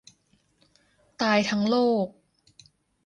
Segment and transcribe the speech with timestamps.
[1.21, 2.05] ตายทั้งโลก